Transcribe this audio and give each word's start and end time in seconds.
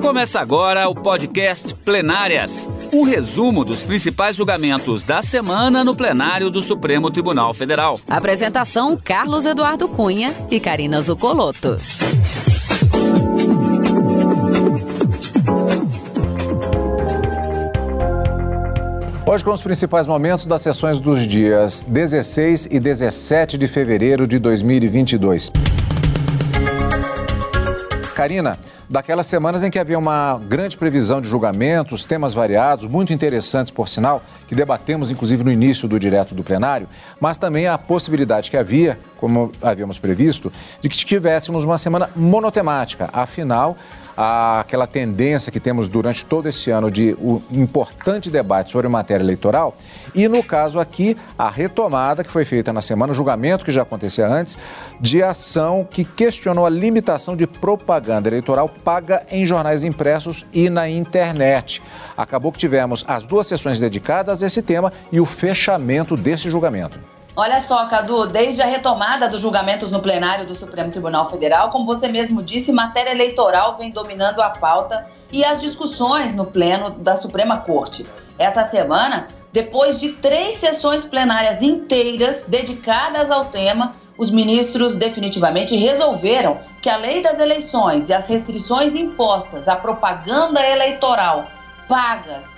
Começa 0.00 0.40
agora 0.40 0.88
o 0.88 0.94
podcast 0.94 1.74
Plenárias 1.74 2.68
um 2.92 3.02
resumo 3.02 3.64
dos 3.64 3.82
principais 3.82 4.36
julgamentos 4.36 5.02
da 5.02 5.22
semana 5.22 5.84
no 5.84 5.94
plenário 5.94 6.50
do 6.50 6.62
Supremo 6.62 7.10
Tribunal 7.10 7.52
Federal. 7.52 8.00
Apresentação: 8.08 8.96
Carlos 8.96 9.46
Eduardo 9.46 9.88
Cunha 9.88 10.34
e 10.50 10.58
Karina 10.58 11.00
Zucolotto. 11.02 11.78
Hoje 19.26 19.44
com 19.44 19.52
os 19.52 19.60
principais 19.60 20.06
momentos 20.06 20.46
das 20.46 20.62
sessões 20.62 21.00
dos 21.00 21.26
dias 21.26 21.84
16 21.86 22.68
e 22.70 22.80
17 22.80 23.58
de 23.58 23.68
fevereiro 23.68 24.26
de 24.26 24.38
2022. 24.38 25.52
Karina, 28.18 28.58
daquelas 28.90 29.28
semanas 29.28 29.62
em 29.62 29.70
que 29.70 29.78
havia 29.78 29.96
uma 29.96 30.40
grande 30.48 30.76
previsão 30.76 31.20
de 31.20 31.28
julgamentos, 31.28 32.04
temas 32.04 32.34
variados, 32.34 32.84
muito 32.84 33.12
interessantes, 33.12 33.70
por 33.70 33.88
sinal, 33.88 34.24
que 34.48 34.56
debatemos 34.56 35.08
inclusive 35.08 35.44
no 35.44 35.52
início 35.52 35.86
do 35.86 36.00
direto 36.00 36.34
do 36.34 36.42
plenário, 36.42 36.88
mas 37.20 37.38
também 37.38 37.68
a 37.68 37.78
possibilidade 37.78 38.50
que 38.50 38.56
havia, 38.56 38.98
como 39.18 39.52
havíamos 39.62 40.00
previsto, 40.00 40.52
de 40.80 40.88
que 40.88 40.96
tivéssemos 40.96 41.62
uma 41.62 41.78
semana 41.78 42.10
monotemática. 42.16 43.08
Afinal, 43.12 43.76
aquela 44.20 44.88
tendência 44.88 45.52
que 45.52 45.60
temos 45.60 45.86
durante 45.86 46.24
todo 46.24 46.48
esse 46.48 46.72
ano 46.72 46.90
de 46.90 47.16
um 47.20 47.40
importante 47.52 48.28
debate 48.28 48.72
sobre 48.72 48.88
matéria 48.88 49.22
eleitoral 49.22 49.76
e, 50.12 50.26
no 50.26 50.42
caso 50.42 50.80
aqui, 50.80 51.16
a 51.38 51.48
retomada 51.48 52.24
que 52.24 52.30
foi 52.30 52.44
feita 52.44 52.72
na 52.72 52.80
semana, 52.80 53.12
o 53.12 53.14
julgamento 53.14 53.64
que 53.64 53.70
já 53.70 53.82
acontecia 53.82 54.26
antes, 54.26 54.58
de 55.00 55.22
ação 55.22 55.86
que 55.88 56.04
questionou 56.04 56.66
a 56.66 56.70
limitação 56.70 57.36
de 57.36 57.46
propaganda 57.46 58.28
eleitoral 58.28 58.68
paga 58.68 59.24
em 59.30 59.46
jornais 59.46 59.84
impressos 59.84 60.44
e 60.52 60.68
na 60.68 60.88
internet. 60.88 61.80
Acabou 62.16 62.50
que 62.50 62.58
tivemos 62.58 63.04
as 63.06 63.24
duas 63.24 63.46
sessões 63.46 63.78
dedicadas 63.78 64.42
a 64.42 64.46
esse 64.46 64.62
tema 64.62 64.92
e 65.12 65.20
o 65.20 65.24
fechamento 65.24 66.16
desse 66.16 66.50
julgamento. 66.50 66.98
Olha 67.40 67.62
só, 67.62 67.86
Cadu, 67.86 68.26
desde 68.26 68.60
a 68.60 68.66
retomada 68.66 69.28
dos 69.28 69.40
julgamentos 69.40 69.92
no 69.92 70.00
plenário 70.00 70.44
do 70.44 70.56
Supremo 70.56 70.90
Tribunal 70.90 71.30
Federal, 71.30 71.70
como 71.70 71.86
você 71.86 72.08
mesmo 72.08 72.42
disse, 72.42 72.72
matéria 72.72 73.12
eleitoral 73.12 73.76
vem 73.78 73.92
dominando 73.92 74.40
a 74.40 74.50
pauta 74.50 75.08
e 75.30 75.44
as 75.44 75.60
discussões 75.60 76.34
no 76.34 76.44
pleno 76.44 76.90
da 76.90 77.14
Suprema 77.14 77.58
Corte. 77.58 78.04
Essa 78.36 78.64
semana, 78.64 79.28
depois 79.52 80.00
de 80.00 80.14
três 80.14 80.56
sessões 80.56 81.04
plenárias 81.04 81.62
inteiras 81.62 82.44
dedicadas 82.48 83.30
ao 83.30 83.44
tema, 83.44 83.94
os 84.18 84.32
ministros 84.32 84.96
definitivamente 84.96 85.76
resolveram 85.76 86.58
que 86.82 86.90
a 86.90 86.96
lei 86.96 87.22
das 87.22 87.38
eleições 87.38 88.08
e 88.08 88.12
as 88.12 88.26
restrições 88.26 88.96
impostas 88.96 89.68
à 89.68 89.76
propaganda 89.76 90.60
eleitoral 90.66 91.46
pagas 91.86 92.57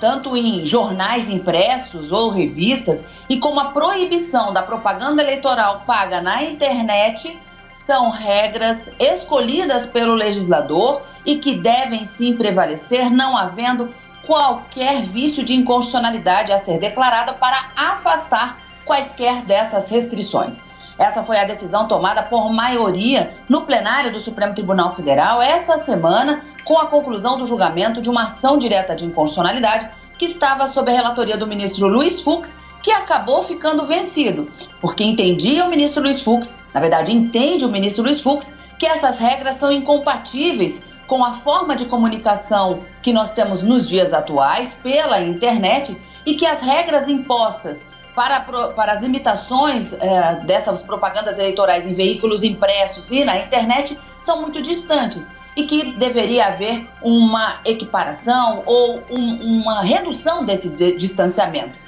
tanto 0.00 0.36
em 0.36 0.64
jornais 0.64 1.28
impressos 1.28 2.12
ou 2.12 2.30
revistas, 2.30 3.04
e 3.28 3.38
como 3.38 3.60
a 3.60 3.66
proibição 3.66 4.52
da 4.52 4.62
propaganda 4.62 5.22
eleitoral 5.22 5.82
paga 5.86 6.20
na 6.20 6.42
internet, 6.42 7.38
são 7.86 8.10
regras 8.10 8.90
escolhidas 8.98 9.86
pelo 9.86 10.14
legislador 10.14 11.02
e 11.24 11.36
que 11.36 11.54
devem 11.54 12.04
sim 12.04 12.36
prevalecer, 12.36 13.10
não 13.10 13.36
havendo 13.36 13.88
qualquer 14.26 15.02
vício 15.02 15.42
de 15.42 15.54
inconstitucionalidade 15.54 16.52
a 16.52 16.58
ser 16.58 16.78
declarada 16.78 17.32
para 17.32 17.70
afastar 17.74 18.58
quaisquer 18.84 19.42
dessas 19.42 19.88
restrições. 19.88 20.62
Essa 20.98 21.22
foi 21.22 21.38
a 21.38 21.44
decisão 21.44 21.86
tomada 21.86 22.24
por 22.24 22.52
maioria 22.52 23.30
no 23.48 23.60
plenário 23.60 24.12
do 24.12 24.18
Supremo 24.18 24.52
Tribunal 24.52 24.96
Federal 24.96 25.40
essa 25.40 25.78
semana, 25.78 26.42
com 26.64 26.76
a 26.76 26.86
conclusão 26.86 27.38
do 27.38 27.46
julgamento 27.46 28.02
de 28.02 28.10
uma 28.10 28.24
ação 28.24 28.58
direta 28.58 28.96
de 28.96 29.04
inconstitucionalidade 29.04 29.88
que 30.18 30.24
estava 30.24 30.66
sob 30.66 30.90
a 30.90 30.94
relatoria 30.94 31.36
do 31.36 31.46
ministro 31.46 31.86
Luiz 31.86 32.20
Fux, 32.20 32.56
que 32.82 32.90
acabou 32.90 33.44
ficando 33.44 33.86
vencido, 33.86 34.50
porque 34.80 35.04
entendia 35.04 35.64
o 35.64 35.70
ministro 35.70 36.02
Luiz 36.02 36.20
Fux, 36.20 36.58
na 36.74 36.80
verdade, 36.80 37.12
entende 37.12 37.64
o 37.64 37.68
ministro 37.68 38.02
Luiz 38.02 38.20
Fux, 38.20 38.52
que 38.76 38.86
essas 38.86 39.18
regras 39.18 39.56
são 39.56 39.70
incompatíveis 39.70 40.82
com 41.06 41.24
a 41.24 41.34
forma 41.34 41.74
de 41.74 41.86
comunicação 41.86 42.80
que 43.02 43.12
nós 43.12 43.32
temos 43.32 43.62
nos 43.62 43.88
dias 43.88 44.12
atuais 44.12 44.74
pela 44.74 45.20
internet 45.22 45.96
e 46.26 46.34
que 46.34 46.44
as 46.44 46.60
regras 46.60 47.08
impostas 47.08 47.87
para, 48.18 48.40
para 48.40 48.92
as 48.94 49.00
limitações 49.00 49.92
é, 49.92 50.40
dessas 50.44 50.82
propagandas 50.82 51.38
eleitorais 51.38 51.86
em 51.86 51.94
veículos 51.94 52.42
impressos 52.42 53.12
e 53.12 53.24
na 53.24 53.38
internet 53.38 53.96
são 54.22 54.40
muito 54.40 54.60
distantes 54.60 55.30
e 55.54 55.62
que 55.62 55.92
deveria 55.92 56.46
haver 56.46 56.84
uma 57.00 57.60
equiparação 57.64 58.64
ou 58.66 59.04
um, 59.08 59.60
uma 59.60 59.82
redução 59.82 60.44
desse 60.44 60.68
distanciamento. 60.96 61.78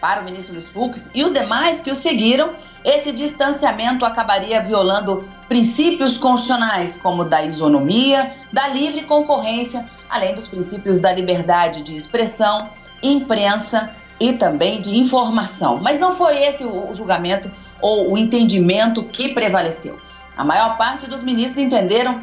Para 0.00 0.22
o 0.22 0.24
ministro 0.24 0.54
Luiz 0.54 0.66
Fux 0.70 1.08
e 1.14 1.22
os 1.22 1.32
demais 1.32 1.80
que 1.80 1.92
o 1.92 1.94
seguiram, 1.94 2.50
esse 2.84 3.12
distanciamento 3.12 4.04
acabaria 4.04 4.60
violando 4.60 5.28
princípios 5.46 6.18
constitucionais 6.18 6.96
como 6.96 7.24
da 7.24 7.44
isonomia, 7.44 8.32
da 8.52 8.66
livre 8.66 9.02
concorrência, 9.02 9.86
além 10.10 10.34
dos 10.34 10.48
princípios 10.48 10.98
da 10.98 11.12
liberdade 11.12 11.82
de 11.82 11.94
expressão, 11.94 12.70
imprensa 13.00 13.94
e 14.18 14.32
também 14.32 14.80
de 14.80 14.96
informação. 14.96 15.78
Mas 15.82 16.00
não 16.00 16.14
foi 16.14 16.42
esse 16.42 16.64
o 16.64 16.94
julgamento 16.94 17.50
ou 17.80 18.12
o 18.12 18.18
entendimento 18.18 19.02
que 19.02 19.28
prevaleceu. 19.28 19.98
A 20.36 20.44
maior 20.44 20.76
parte 20.76 21.06
dos 21.06 21.22
ministros 21.22 21.58
entenderam 21.58 22.20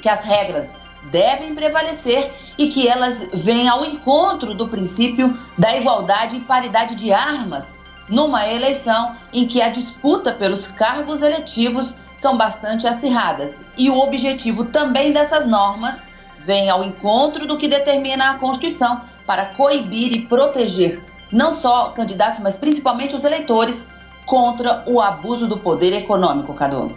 que 0.00 0.08
as 0.08 0.22
regras 0.22 0.68
devem 1.10 1.54
prevalecer 1.54 2.32
e 2.58 2.68
que 2.68 2.88
elas 2.88 3.18
vêm 3.32 3.68
ao 3.68 3.84
encontro 3.84 4.54
do 4.54 4.68
princípio 4.68 5.38
da 5.56 5.76
igualdade 5.76 6.36
e 6.36 6.40
paridade 6.40 6.94
de 6.94 7.12
armas 7.12 7.74
numa 8.08 8.48
eleição 8.48 9.16
em 9.32 9.46
que 9.46 9.60
a 9.60 9.68
disputa 9.68 10.32
pelos 10.32 10.68
cargos 10.68 11.22
eletivos 11.22 11.96
são 12.14 12.36
bastante 12.36 12.86
acirradas. 12.86 13.64
E 13.76 13.90
o 13.90 13.98
objetivo 13.98 14.64
também 14.66 15.12
dessas 15.12 15.46
normas 15.46 16.02
vem 16.38 16.70
ao 16.70 16.84
encontro 16.84 17.46
do 17.46 17.58
que 17.58 17.68
determina 17.68 18.30
a 18.30 18.34
Constituição 18.34 19.00
para 19.26 19.46
coibir 19.46 20.12
e 20.12 20.22
proteger 20.22 21.02
não 21.30 21.52
só 21.52 21.90
candidatos, 21.90 22.40
mas 22.40 22.56
principalmente 22.56 23.14
os 23.14 23.24
eleitores, 23.24 23.86
contra 24.26 24.82
o 24.86 25.00
abuso 25.00 25.46
do 25.46 25.56
poder 25.56 25.92
econômico, 25.92 26.52
Cadu. 26.52 26.92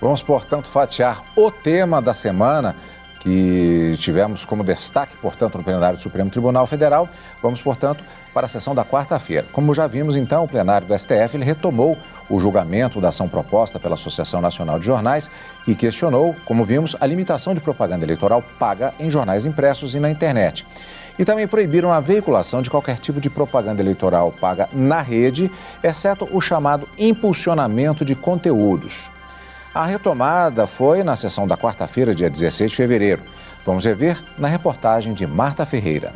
Vamos, 0.00 0.22
portanto, 0.22 0.66
fatiar 0.66 1.22
o 1.36 1.50
tema 1.50 2.02
da 2.02 2.12
semana 2.12 2.74
que 3.20 3.96
tivemos 4.00 4.44
como 4.44 4.62
destaque, 4.62 5.16
portanto, 5.16 5.56
no 5.56 5.64
plenário 5.64 5.96
do 5.96 6.02
Supremo 6.02 6.28
Tribunal 6.28 6.66
Federal. 6.66 7.08
Vamos, 7.40 7.62
portanto, 7.62 8.04
para 8.34 8.46
a 8.46 8.48
sessão 8.48 8.74
da 8.74 8.84
quarta-feira. 8.84 9.46
Como 9.52 9.72
já 9.72 9.86
vimos, 9.86 10.16
então, 10.16 10.44
o 10.44 10.48
plenário 10.48 10.86
do 10.86 10.98
STF 10.98 11.36
ele 11.36 11.44
retomou 11.44 11.96
o 12.28 12.40
julgamento 12.40 13.00
da 13.00 13.08
ação 13.08 13.28
proposta 13.28 13.78
pela 13.78 13.94
Associação 13.94 14.40
Nacional 14.40 14.78
de 14.78 14.84
Jornais, 14.84 15.30
que 15.64 15.74
questionou, 15.74 16.34
como 16.44 16.64
vimos, 16.64 16.96
a 17.00 17.06
limitação 17.06 17.54
de 17.54 17.60
propaganda 17.60 18.04
eleitoral 18.04 18.42
paga 18.58 18.92
em 18.98 19.10
jornais 19.10 19.46
impressos 19.46 19.94
e 19.94 20.00
na 20.00 20.10
internet 20.10 20.66
e 21.18 21.24
também 21.24 21.46
proibiram 21.46 21.92
a 21.92 22.00
veiculação 22.00 22.62
de 22.62 22.70
qualquer 22.70 22.98
tipo 22.98 23.20
de 23.20 23.30
propaganda 23.30 23.82
eleitoral 23.82 24.32
paga 24.32 24.68
na 24.72 25.00
rede, 25.00 25.50
exceto 25.82 26.28
o 26.30 26.40
chamado 26.40 26.88
impulsionamento 26.98 28.04
de 28.04 28.14
conteúdos. 28.14 29.08
A 29.74 29.84
retomada 29.86 30.66
foi 30.66 31.02
na 31.02 31.16
sessão 31.16 31.48
da 31.48 31.56
quarta-feira, 31.56 32.14
dia 32.14 32.30
16 32.30 32.70
de 32.70 32.76
fevereiro. 32.76 33.22
Vamos 33.64 33.84
rever 33.84 34.22
na 34.38 34.46
reportagem 34.46 35.14
de 35.14 35.26
Marta 35.26 35.66
Ferreira. 35.66 36.12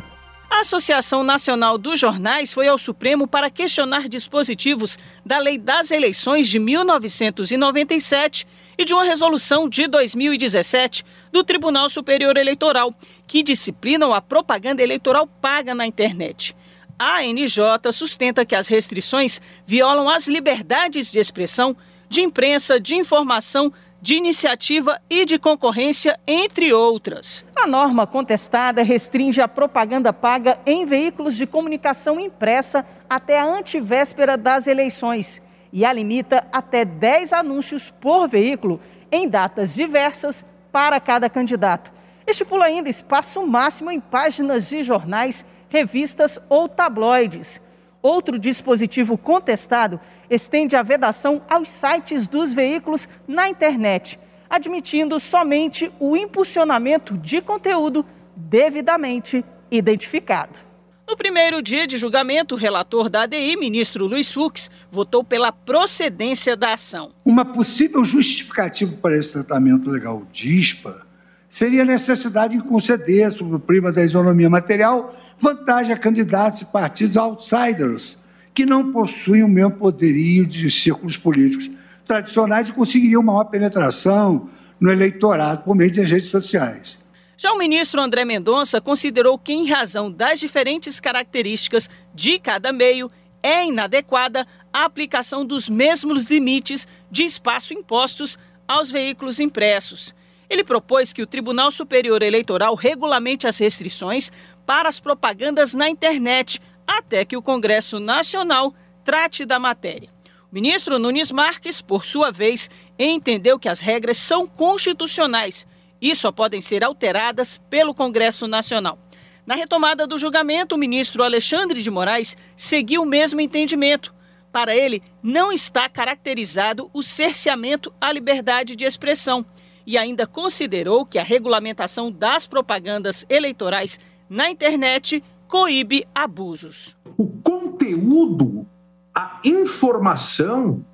A 0.49 0.61
Associação 0.61 1.23
Nacional 1.23 1.77
dos 1.77 1.99
Jornais 1.99 2.51
foi 2.51 2.67
ao 2.67 2.77
Supremo 2.77 3.27
para 3.27 3.49
questionar 3.49 4.09
dispositivos 4.09 4.97
da 5.25 5.37
Lei 5.39 5.57
das 5.57 5.91
Eleições 5.91 6.47
de 6.47 6.59
1997 6.59 8.45
e 8.79 8.85
de 8.85 8.93
uma 8.93 9.03
resolução 9.03 9.67
de 9.67 9.87
2017 9.87 11.05
do 11.33 11.43
Tribunal 11.43 11.89
Superior 11.89 12.37
Eleitoral, 12.37 12.95
que 13.27 13.43
disciplinam 13.43 14.13
a 14.13 14.21
propaganda 14.21 14.81
eleitoral 14.81 15.27
paga 15.27 15.75
na 15.75 15.85
internet. 15.85 16.55
A 16.97 17.17
ANJ 17.17 17.91
sustenta 17.91 18.45
que 18.45 18.55
as 18.55 18.69
restrições 18.69 19.41
violam 19.65 20.07
as 20.07 20.29
liberdades 20.29 21.11
de 21.11 21.19
expressão, 21.19 21.75
de 22.07 22.21
imprensa, 22.21 22.79
de 22.79 22.95
informação, 22.95 23.73
de 24.01 24.15
iniciativa 24.15 24.97
e 25.09 25.25
de 25.25 25.37
concorrência, 25.37 26.17
entre 26.25 26.71
outras. 26.71 27.43
A 27.57 27.67
norma 27.67 28.07
contestada 28.07 28.81
restringe 28.81 29.41
a 29.41 29.47
propaganda 29.47 30.13
paga 30.13 30.57
em 30.65 30.85
veículos 30.85 31.35
de 31.35 31.45
comunicação 31.45 32.17
impressa 32.17 32.85
até 33.09 33.37
a 33.37 33.45
antivéspera 33.45 34.37
das 34.37 34.67
eleições 34.67 35.41
e 35.71 35.85
a 35.85 35.93
limita 35.93 36.47
até 36.51 36.83
10 36.83 37.33
anúncios 37.33 37.89
por 37.89 38.27
veículo 38.27 38.79
em 39.11 39.27
datas 39.27 39.73
diversas 39.73 40.43
para 40.71 40.99
cada 40.99 41.29
candidato. 41.29 41.91
Estipula 42.25 42.65
ainda 42.65 42.89
espaço 42.89 43.45
máximo 43.45 43.89
em 43.89 43.99
páginas 43.99 44.69
de 44.69 44.83
jornais, 44.83 45.43
revistas 45.69 46.39
ou 46.47 46.69
tabloides. 46.69 47.61
Outro 48.01 48.39
dispositivo 48.39 49.17
contestado 49.17 49.99
estende 50.29 50.75
a 50.75 50.83
vedação 50.83 51.41
aos 51.49 51.69
sites 51.69 52.27
dos 52.27 52.53
veículos 52.53 53.07
na 53.27 53.49
internet. 53.49 54.19
admitindo 54.49 55.19
somente 55.19 55.91
o 55.99 56.17
impulsionamento 56.17 57.15
de 57.15 57.39
conteúdo 57.39 58.03
devidamente 58.35 59.45
identificado. 59.69 60.68
No 61.09 61.17
primeiro 61.17 61.59
dia 61.59 61.87
de 61.87 61.97
julgamento, 61.97 62.53
o 62.53 62.57
relator 62.57 63.09
da 63.09 63.23
ADI, 63.23 63.57
ministro 63.57 64.05
Luiz 64.05 64.31
Fux, 64.31 64.69
votou 64.91 65.23
pela 65.23 65.51
procedência 65.51 66.55
da 66.55 66.73
ação. 66.73 67.09
Uma 67.25 67.43
possível 67.43 68.05
justificativa 68.05 68.95
para 69.01 69.17
esse 69.17 69.33
tratamento 69.33 69.89
legal 69.89 70.21
DISPA 70.31 71.07
seria 71.49 71.81
a 71.81 71.85
necessidade 71.85 72.55
de 72.55 72.61
conceder, 72.61 73.31
sobre 73.31 73.55
o 73.55 73.59
prima 73.59 73.91
da 73.91 74.03
isonomia 74.03 74.51
material, 74.51 75.17
vantagem 75.39 75.95
a 75.95 75.97
candidatos 75.97 76.61
e 76.61 76.65
partidos 76.65 77.17
outsiders, 77.17 78.19
que 78.53 78.63
não 78.63 78.91
possuem 78.91 79.43
o 79.43 79.49
mesmo 79.49 79.71
poderio 79.71 80.45
de 80.45 80.69
círculos 80.69 81.17
políticos 81.17 81.71
tradicionais 82.05 82.69
e 82.69 82.73
conseguiriam 82.73 83.23
maior 83.23 83.45
penetração 83.45 84.47
no 84.79 84.91
eleitorado 84.91 85.63
por 85.63 85.75
meio 85.75 85.91
das 85.91 86.11
redes 86.11 86.29
sociais. 86.29 86.99
Já 87.41 87.53
o 87.53 87.57
ministro 87.57 88.01
André 88.01 88.25
Mendonça 88.25 88.81
considerou 88.81 89.39
que, 89.39 89.53
em 89.53 89.65
razão 89.65 90.11
das 90.11 90.41
diferentes 90.41 90.99
características 90.99 91.89
de 92.13 92.37
cada 92.37 92.73
meio, 92.73 93.09
é 93.41 93.65
inadequada 93.65 94.45
a 94.73 94.83
aplicação 94.83 95.45
dos 95.45 95.69
mesmos 95.69 96.29
limites 96.29 96.85
de 97.09 97.23
espaço 97.23 97.73
impostos 97.73 98.37
aos 98.67 98.91
veículos 98.91 99.39
impressos. 99.39 100.13
Ele 100.49 100.65
propôs 100.65 101.13
que 101.13 101.21
o 101.21 101.25
Tribunal 101.25 101.71
Superior 101.71 102.21
Eleitoral 102.21 102.75
regulamente 102.75 103.47
as 103.47 103.57
restrições 103.57 104.33
para 104.65 104.89
as 104.89 104.99
propagandas 104.99 105.73
na 105.73 105.89
internet, 105.89 106.59
até 106.85 107.23
que 107.23 107.37
o 107.37 107.41
Congresso 107.41 108.01
Nacional 108.01 108.75
trate 109.01 109.45
da 109.45 109.57
matéria. 109.57 110.09
O 110.51 110.55
ministro 110.55 110.99
Nunes 110.99 111.31
Marques, 111.31 111.79
por 111.79 112.03
sua 112.03 112.31
vez, 112.31 112.69
entendeu 112.99 113.57
que 113.57 113.69
as 113.69 113.79
regras 113.79 114.17
são 114.17 114.45
constitucionais 114.45 115.65
e 116.01 116.15
só 116.15 116.31
podem 116.31 116.61
ser 116.61 116.83
alteradas 116.83 117.59
pelo 117.69 117.93
Congresso 117.93 118.47
Nacional. 118.47 118.97
Na 119.45 119.55
retomada 119.55 120.05
do 120.05 120.17
julgamento, 120.17 120.75
o 120.75 120.77
ministro 120.77 121.23
Alexandre 121.23 121.81
de 121.81 121.89
Moraes 121.89 122.37
seguiu 122.55 123.01
o 123.01 123.05
mesmo 123.05 123.41
entendimento. 123.41 124.13
Para 124.51 124.75
ele, 124.75 125.01
não 125.23 125.51
está 125.51 125.89
caracterizado 125.89 126.89
o 126.93 127.01
cerceamento 127.01 127.93
à 127.99 128.11
liberdade 128.11 128.75
de 128.75 128.85
expressão 128.85 129.45
e 129.85 129.97
ainda 129.97 130.27
considerou 130.27 131.03
que 131.03 131.17
a 131.17 131.23
regulamentação 131.23 132.11
das 132.11 132.45
propagandas 132.45 133.25
eleitorais 133.27 133.99
na 134.29 134.49
internet 134.49 135.23
coíbe 135.47 136.07
abusos. 136.13 136.95
O 137.17 137.27
conteúdo, 137.27 138.67
a 139.15 139.39
informação, 139.43 140.85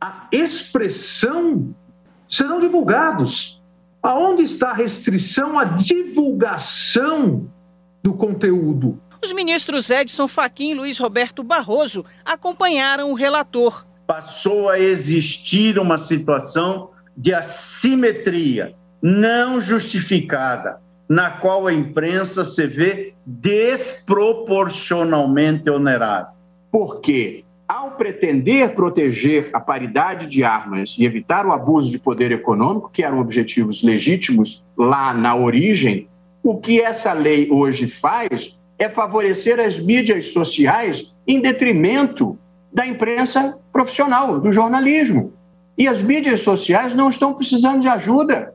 a 0.00 0.26
expressão 0.32 1.72
serão 2.28 2.58
divulgados 2.58 3.61
Aonde 4.02 4.42
está 4.42 4.70
a 4.70 4.74
restrição 4.74 5.56
à 5.56 5.64
divulgação 5.64 7.48
do 8.02 8.12
conteúdo? 8.12 9.00
Os 9.24 9.32
ministros 9.32 9.88
Edson 9.90 10.26
Fachin 10.26 10.72
e 10.72 10.74
Luiz 10.74 10.98
Roberto 10.98 11.44
Barroso 11.44 12.04
acompanharam 12.24 13.12
o 13.12 13.14
relator. 13.14 13.86
Passou 14.04 14.68
a 14.68 14.80
existir 14.80 15.78
uma 15.78 15.98
situação 15.98 16.90
de 17.16 17.32
assimetria 17.32 18.74
não 19.00 19.60
justificada, 19.60 20.80
na 21.08 21.30
qual 21.30 21.68
a 21.68 21.72
imprensa 21.72 22.44
se 22.44 22.66
vê 22.66 23.14
desproporcionalmente 23.24 25.70
onerada. 25.70 26.30
Por 26.72 27.00
quê? 27.00 27.44
Ao 27.72 27.92
pretender 27.92 28.74
proteger 28.74 29.48
a 29.54 29.58
paridade 29.58 30.26
de 30.26 30.44
armas 30.44 30.94
e 30.98 31.06
evitar 31.06 31.46
o 31.46 31.52
abuso 31.52 31.90
de 31.90 31.98
poder 31.98 32.30
econômico, 32.30 32.90
que 32.92 33.02
eram 33.02 33.18
objetivos 33.18 33.82
legítimos 33.82 34.62
lá 34.76 35.14
na 35.14 35.34
origem, 35.34 36.06
o 36.42 36.58
que 36.58 36.82
essa 36.82 37.14
lei 37.14 37.48
hoje 37.50 37.88
faz 37.88 38.58
é 38.78 38.90
favorecer 38.90 39.58
as 39.58 39.80
mídias 39.80 40.26
sociais 40.34 41.14
em 41.26 41.40
detrimento 41.40 42.38
da 42.70 42.86
imprensa 42.86 43.56
profissional, 43.72 44.38
do 44.38 44.52
jornalismo. 44.52 45.32
E 45.78 45.88
as 45.88 46.02
mídias 46.02 46.40
sociais 46.40 46.94
não 46.94 47.08
estão 47.08 47.32
precisando 47.32 47.80
de 47.80 47.88
ajuda. 47.88 48.52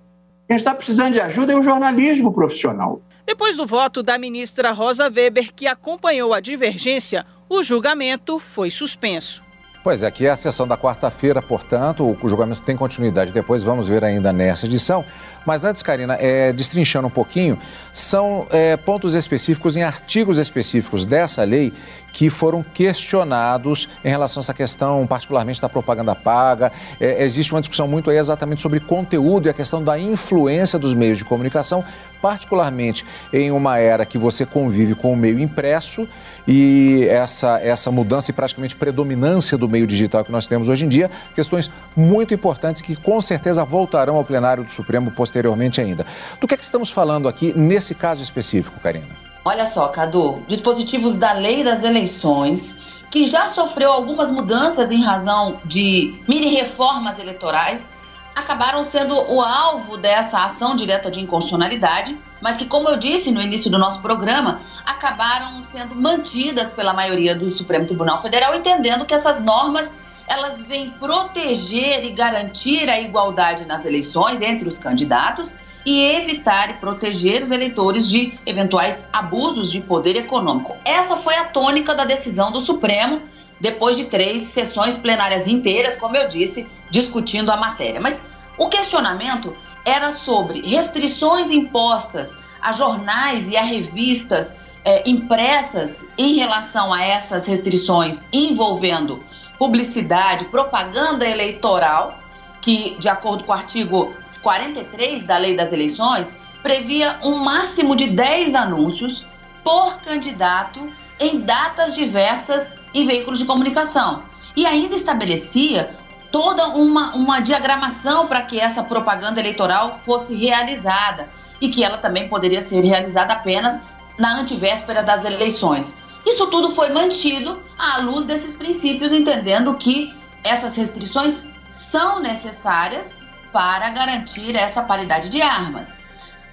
Quem 0.47 0.55
está 0.55 0.75
precisando 0.75 1.13
de 1.13 1.21
ajuda 1.21 1.53
é 1.53 1.55
o 1.55 1.63
jornalismo 1.63 2.31
profissional. 2.31 3.01
Depois 3.25 3.57
do 3.57 3.65
voto 3.65 4.03
da 4.03 4.15
ministra 4.17 4.71
Rosa 4.71 5.09
Weber, 5.09 5.51
que 5.55 5.65
acompanhou 5.65 6.35
a 6.35 6.39
divergência, 6.39 7.25
o 7.49 7.63
julgamento 7.63 8.39
foi 8.39 8.69
suspenso. 8.69 9.41
Pois 9.83 10.03
é, 10.03 10.07
aqui 10.07 10.25
é 10.25 10.29
a 10.29 10.35
sessão 10.35 10.67
da 10.67 10.77
quarta-feira, 10.77 11.41
portanto, 11.41 12.17
o 12.21 12.27
julgamento 12.27 12.59
tem 12.61 12.75
continuidade. 12.75 13.31
Depois 13.31 13.63
vamos 13.63 13.87
ver 13.87 14.03
ainda 14.03 14.33
nessa 14.33 14.65
edição. 14.65 15.05
Mas 15.45 15.63
antes, 15.63 15.81
Karina, 15.81 16.15
é, 16.15 16.51
destrinchando 16.51 17.07
um 17.07 17.11
pouquinho, 17.11 17.57
são 17.93 18.45
é, 18.51 18.75
pontos 18.75 19.15
específicos 19.15 19.77
em 19.77 19.83
artigos 19.83 20.39
específicos 20.39 21.05
dessa 21.05 21.41
lei 21.45 21.71
que 22.11 22.29
foram 22.29 22.63
questionados 22.63 23.87
em 24.03 24.09
relação 24.09 24.39
a 24.39 24.43
essa 24.43 24.53
questão, 24.53 25.05
particularmente 25.05 25.61
da 25.61 25.69
propaganda 25.69 26.15
paga. 26.15 26.71
É, 26.99 27.23
existe 27.23 27.53
uma 27.53 27.61
discussão 27.61 27.87
muito 27.87 28.09
aí 28.09 28.17
exatamente 28.17 28.61
sobre 28.61 28.79
conteúdo 28.79 29.47
e 29.47 29.49
a 29.49 29.53
questão 29.53 29.83
da 29.83 29.99
influência 29.99 30.79
dos 30.79 30.93
meios 30.93 31.19
de 31.19 31.25
comunicação, 31.25 31.83
particularmente 32.21 33.05
em 33.31 33.51
uma 33.51 33.77
era 33.77 34.05
que 34.05 34.17
você 34.17 34.45
convive 34.45 34.95
com 34.95 35.13
o 35.13 35.17
meio 35.17 35.39
impresso 35.39 36.07
e 36.47 37.05
essa, 37.09 37.59
essa 37.59 37.91
mudança 37.91 38.31
e 38.31 38.33
praticamente 38.33 38.75
predominância 38.75 39.57
do 39.57 39.67
meio 39.67 39.85
digital 39.85 40.23
que 40.23 40.31
nós 40.31 40.47
temos 40.47 40.69
hoje 40.69 40.85
em 40.85 40.89
dia, 40.89 41.11
questões 41.35 41.69
muito 41.95 42.33
importantes 42.33 42.81
que 42.81 42.95
com 42.95 43.19
certeza 43.19 43.63
voltarão 43.65 44.15
ao 44.15 44.23
plenário 44.23 44.63
do 44.63 44.71
Supremo 44.71 45.11
posteriormente 45.11 45.81
ainda. 45.81 46.05
Do 46.39 46.47
que 46.47 46.53
é 46.53 46.57
que 46.57 46.63
estamos 46.63 46.89
falando 46.89 47.27
aqui 47.27 47.53
nesse 47.55 47.93
caso 47.93 48.23
específico, 48.23 48.79
Karina? 48.79 49.26
Olha 49.47 49.65
só, 49.65 49.87
Cadu, 49.87 50.43
dispositivos 50.45 51.15
da 51.15 51.31
lei 51.31 51.63
das 51.63 51.81
eleições 51.81 52.75
que 53.09 53.27
já 53.27 53.47
sofreu 53.47 53.93
algumas 53.93 54.29
mudanças 54.29 54.91
em 54.91 55.01
razão 55.01 55.55
de 55.63 56.21
mini 56.27 56.49
reformas 56.49 57.17
eleitorais 57.17 57.89
acabaram 58.35 58.83
sendo 58.83 59.15
o 59.15 59.41
alvo 59.41 59.95
dessa 59.95 60.43
ação 60.43 60.75
direta 60.75 61.09
de 61.09 61.21
inconstitucionalidade, 61.21 62.17
mas 62.41 62.57
que, 62.57 62.65
como 62.65 62.89
eu 62.89 62.97
disse 62.97 63.31
no 63.31 63.41
início 63.41 63.71
do 63.71 63.77
nosso 63.77 64.01
programa, 64.01 64.59
acabaram 64.85 65.63
sendo 65.71 65.95
mantidas 65.95 66.71
pela 66.71 66.91
maioria 66.91 67.33
do 67.33 67.49
Supremo 67.49 67.85
Tribunal 67.85 68.21
Federal, 68.21 68.53
entendendo 68.53 69.05
que 69.05 69.13
essas 69.13 69.41
normas 69.41 69.93
elas 70.27 70.61
vêm 70.61 70.89
proteger 70.89 72.03
e 72.03 72.09
garantir 72.09 72.89
a 72.89 72.99
igualdade 72.99 73.63
nas 73.63 73.85
eleições 73.85 74.41
entre 74.41 74.67
os 74.67 74.77
candidatos 74.77 75.55
e 75.87 76.03
evitar 76.03 76.69
e 76.69 76.73
proteger 76.73 77.45
os 77.45 77.49
eleitores 77.49 78.09
de 78.09 78.37
eventuais 78.45 79.07
abusos 79.13 79.71
de 79.71 79.79
poder 79.79 80.17
econômico. 80.17 80.75
Essa 80.83 81.15
foi 81.15 81.35
a 81.35 81.45
tônica 81.45 81.95
da 81.95 82.03
decisão 82.03 82.51
do 82.51 82.59
Supremo 82.59 83.21
depois 83.57 83.95
de 83.95 84.03
três 84.03 84.49
sessões 84.49 84.97
plenárias 84.97 85.47
inteiras, 85.47 85.95
como 85.95 86.17
eu 86.17 86.27
disse, 86.27 86.67
discutindo 86.91 87.49
a 87.51 87.55
matéria. 87.55 88.01
Mas 88.01 88.21
o 88.57 88.67
questionamento 88.67 89.55
era 89.85 90.11
sobre 90.11 90.59
restrições 90.59 91.49
impostas 91.49 92.37
a 92.61 92.73
jornais 92.73 93.49
e 93.49 93.55
a 93.55 93.63
revistas 93.63 94.57
é, 94.83 95.09
impressas 95.09 96.05
em 96.17 96.35
relação 96.35 96.93
a 96.93 97.01
essas 97.01 97.45
restrições 97.45 98.27
envolvendo 98.33 99.21
publicidade, 99.57 100.43
propaganda 100.45 101.25
eleitoral, 101.25 102.19
que, 102.61 102.97
de 102.99 103.07
acordo 103.07 103.45
com 103.45 103.53
o 103.53 103.55
artigo 103.55 104.13
43 104.37 105.25
da 105.25 105.37
Lei 105.37 105.55
das 105.55 105.71
Eleições, 105.71 106.31
previa 106.61 107.17
um 107.23 107.37
máximo 107.37 107.95
de 107.95 108.07
10 108.07 108.55
anúncios 108.55 109.25
por 109.63 109.97
candidato 109.99 110.79
em 111.19 111.39
datas 111.39 111.95
diversas 111.95 112.75
em 112.93 113.05
veículos 113.05 113.39
de 113.39 113.45
comunicação. 113.45 114.23
E 114.55 114.65
ainda 114.65 114.95
estabelecia 114.95 115.95
toda 116.31 116.67
uma, 116.69 117.15
uma 117.15 117.39
diagramação 117.39 118.27
para 118.27 118.41
que 118.41 118.59
essa 118.59 118.83
propaganda 118.83 119.39
eleitoral 119.39 119.99
fosse 120.05 120.35
realizada 120.35 121.29
e 121.59 121.69
que 121.69 121.83
ela 121.83 121.97
também 121.97 122.27
poderia 122.27 122.61
ser 122.61 122.81
realizada 122.81 123.33
apenas 123.33 123.81
na 124.17 124.39
antivéspera 124.39 125.03
das 125.03 125.23
eleições. 125.23 125.97
Isso 126.25 126.47
tudo 126.47 126.71
foi 126.71 126.89
mantido 126.89 127.61
à 127.77 127.99
luz 128.01 128.25
desses 128.25 128.55
princípios, 128.55 129.13
entendendo 129.13 129.73
que 129.75 130.13
essas 130.43 130.75
restrições 130.75 131.47
são 131.69 132.19
necessárias 132.19 133.16
para 133.51 133.89
garantir 133.89 134.55
essa 134.55 134.81
paridade 134.81 135.29
de 135.29 135.41
armas. 135.41 135.99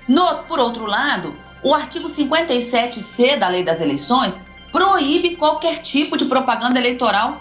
No, 0.06 0.38
por 0.44 0.58
outro 0.58 0.86
lado, 0.86 1.34
o 1.62 1.74
artigo 1.74 2.08
57C 2.08 3.38
da 3.38 3.48
Lei 3.48 3.64
das 3.64 3.80
Eleições 3.80 4.40
proíbe 4.70 5.36
qualquer 5.36 5.78
tipo 5.78 6.16
de 6.16 6.24
propaganda 6.26 6.78
eleitoral 6.78 7.38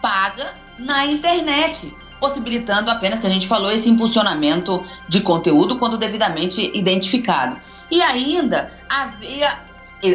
paga 0.00 0.52
na 0.78 1.06
internet, 1.06 1.92
possibilitando 2.18 2.90
apenas 2.90 3.20
que 3.20 3.26
a 3.26 3.30
gente 3.30 3.46
falou 3.46 3.70
esse 3.70 3.88
impulsionamento 3.88 4.84
de 5.08 5.20
conteúdo 5.20 5.76
quando 5.76 5.96
devidamente 5.96 6.70
identificado. 6.74 7.56
E 7.90 8.02
ainda 8.02 8.72
havia 8.88 9.64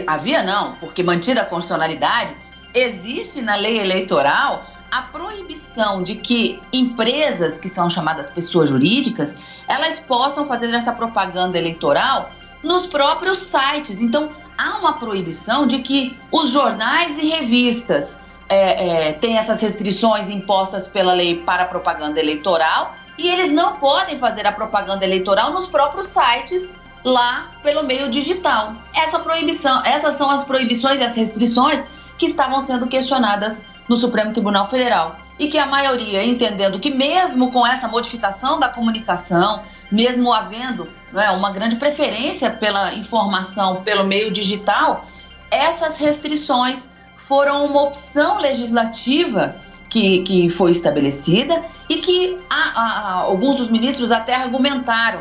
havia 0.06 0.44
não, 0.44 0.74
porque 0.76 1.02
mantida 1.02 1.42
a 1.42 1.46
constitucionalidade, 1.46 2.34
existe 2.74 3.42
na 3.42 3.56
lei 3.56 3.80
eleitoral 3.80 4.66
a 4.92 5.04
proibição 5.04 6.04
de 6.04 6.16
que 6.16 6.62
empresas 6.74 7.58
que 7.58 7.70
são 7.70 7.90
chamadas 7.90 8.30
pessoas 8.30 8.70
jurídicas, 8.70 9.38
elas 9.66 10.00
possam 10.00 10.46
fazer 10.46 10.74
essa 10.74 10.92
propaganda 10.92 11.58
eleitoral 11.58 12.30
nos 12.62 12.86
próprios 12.86 13.38
sites. 13.40 14.02
Então, 14.02 14.30
há 14.58 14.78
uma 14.78 14.94
proibição 14.94 15.66
de 15.66 15.80
que 15.80 16.18
os 16.30 16.52
jornais 16.52 17.18
e 17.18 17.30
revistas 17.30 18.20
é, 18.50 19.10
é, 19.10 19.14
têm 19.14 19.38
essas 19.38 19.62
restrições 19.62 20.30
impostas 20.30 20.88
pela 20.88 21.14
lei 21.14 21.38
para 21.38 21.64
propaganda 21.66 22.20
eleitoral 22.20 22.94
e 23.18 23.30
eles 23.30 23.50
não 23.50 23.78
podem 23.78 24.20
fazer 24.20 24.46
a 24.46 24.52
propaganda 24.52 25.06
eleitoral 25.06 25.54
nos 25.54 25.68
próprios 25.68 26.08
sites 26.08 26.74
lá 27.02 27.50
pelo 27.64 27.84
meio 27.84 28.10
digital. 28.10 28.74
Essa 28.94 29.20
proibição, 29.20 29.82
essas 29.86 30.16
são 30.16 30.30
as 30.30 30.44
proibições 30.44 31.00
e 31.00 31.04
as 31.04 31.16
restrições 31.16 31.82
que 32.18 32.26
estavam 32.26 32.62
sendo 32.62 32.88
questionadas 32.88 33.64
no 33.92 33.98
Supremo 33.98 34.32
Tribunal 34.32 34.70
Federal. 34.70 35.18
E 35.38 35.50
que 35.50 35.58
a 35.58 35.66
maioria 35.66 36.24
entendendo 36.24 36.80
que 36.80 36.90
mesmo 36.90 37.52
com 37.52 37.68
essa 37.68 37.90
modificação 37.90 38.58
da 38.58 38.70
comunicação, 38.70 39.64
mesmo 39.92 40.32
havendo 40.32 40.88
é, 41.14 41.30
uma 41.32 41.52
grande 41.52 41.76
preferência 41.76 42.50
pela 42.50 42.94
informação 42.94 43.84
pelo 43.84 44.06
meio 44.06 44.32
digital, 44.32 45.06
essas 45.50 45.98
restrições 45.98 46.90
foram 47.18 47.66
uma 47.66 47.82
opção 47.82 48.38
legislativa 48.38 49.58
que, 49.90 50.24
que 50.24 50.50
foi 50.50 50.72
estabelecida 50.72 51.62
e 51.90 51.98
que 51.98 52.40
a, 52.50 52.82
a, 52.82 53.14
alguns 53.16 53.58
dos 53.58 53.70
ministros 53.70 54.10
até 54.10 54.36
argumentaram 54.36 55.20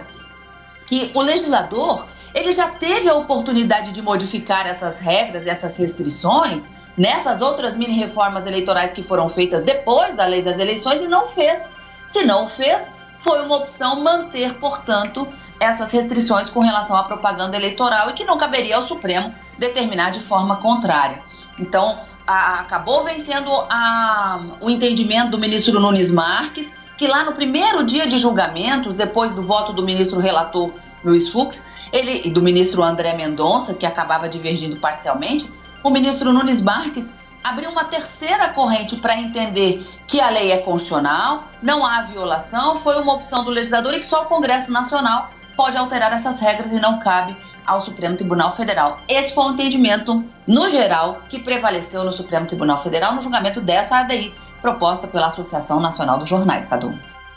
que 0.87 1.11
o 1.12 1.21
legislador 1.21 2.07
ele 2.33 2.53
já 2.53 2.69
teve 2.69 3.09
a 3.09 3.15
oportunidade 3.15 3.91
de 3.91 4.00
modificar 4.00 4.65
essas 4.65 5.00
regras, 5.00 5.49
essas 5.49 5.77
restrições 5.77 6.69
nessas 7.00 7.40
outras 7.40 7.78
mini 7.78 7.95
reformas 7.95 8.45
eleitorais 8.45 8.92
que 8.92 9.02
foram 9.02 9.26
feitas 9.26 9.62
depois 9.62 10.14
da 10.16 10.26
lei 10.26 10.42
das 10.42 10.59
eleições 10.59 11.00
e 11.00 11.09
não 11.09 11.28
fez. 11.28 11.66
Se 12.07 12.25
não 12.25 12.47
fez, 12.47 12.92
foi 13.21 13.40
uma 13.40 13.57
opção 13.57 14.02
manter, 14.02 14.52
portanto, 14.59 15.26
essas 15.59 15.90
restrições 15.92 16.50
com 16.50 16.61
relação 16.61 16.95
à 16.95 17.02
propaganda 17.04 17.57
eleitoral 17.57 18.11
e 18.11 18.12
que 18.12 18.25
não 18.25 18.37
caberia 18.37 18.76
ao 18.76 18.87
Supremo 18.87 19.35
determinar 19.57 20.11
de 20.11 20.21
forma 20.21 20.57
contrária. 20.57 21.21
Então, 21.59 22.00
a, 22.26 22.61
acabou 22.61 23.02
vencendo 23.02 23.50
a, 23.50 24.38
o 24.61 24.69
entendimento 24.69 25.30
do 25.30 25.38
ministro 25.38 25.80
Nunes 25.80 26.11
Marques, 26.11 26.71
que 26.99 27.07
lá 27.07 27.25
no 27.25 27.33
primeiro 27.33 27.83
dia 27.83 28.07
de 28.07 28.19
julgamento, 28.19 28.92
depois 28.92 29.33
do 29.33 29.42
voto 29.42 29.73
do 29.73 29.83
ministro 29.83 30.21
relator 30.21 30.71
Luiz 31.02 31.30
Fux, 31.30 31.66
ele, 31.90 32.21
e 32.26 32.30
do 32.30 32.42
ministro 32.42 32.83
André 32.83 33.14
Mendonça, 33.14 33.73
que 33.73 33.87
acabava 33.87 34.28
divergindo 34.28 34.76
parcialmente, 34.76 35.50
o 35.83 35.91
ministro 35.91 36.33
Nunes 36.33 36.61
Marques 36.61 37.11
abriu 37.43 37.71
uma 37.71 37.85
terceira 37.85 38.49
corrente 38.49 38.97
para 38.97 39.19
entender 39.19 39.87
que 40.07 40.21
a 40.21 40.29
lei 40.29 40.53
é 40.53 40.59
constitucional, 40.59 41.45
não 41.63 41.85
há 41.85 42.03
violação, 42.03 42.77
foi 42.77 43.01
uma 43.01 43.15
opção 43.15 43.45
do 43.45 43.51
legislador 43.51 43.95
e 43.95 44.01
que 44.01 44.07
só 44.07 44.23
o 44.23 44.27
Congresso 44.27 44.71
Nacional 44.71 45.31
pode 45.57 45.77
alterar 45.77 46.13
essas 46.13 46.39
regras 46.41 46.71
e 46.73 46.81
não 46.81 46.99
cabe 46.99 47.37
ao 47.67 47.81
Supremo 47.81 48.17
Tribunal 48.17 48.55
Federal. 48.57 48.99
Esse 49.09 49.35
foi 49.35 49.45
o 49.45 49.53
entendimento, 49.53 50.25
no 50.47 50.69
geral, 50.69 51.23
que 51.29 51.39
prevaleceu 51.39 52.05
no 52.05 52.13
Supremo 52.13 52.47
Tribunal 52.47 52.83
Federal 52.83 53.15
no 53.15 53.23
julgamento 53.23 53.61
dessa 53.61 53.99
ADI, 53.99 54.35
proposta 54.61 55.07
pela 55.07 55.29
Associação 55.29 55.81
Nacional 55.81 56.19
dos 56.19 56.29
Jornais, 56.29 56.67
Cadu. 56.67 56.93